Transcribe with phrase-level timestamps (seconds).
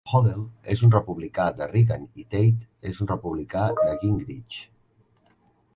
[0.17, 0.39] Hodel
[0.75, 4.61] és un republicà de Reagan i Tate és un republicà de Gingrich.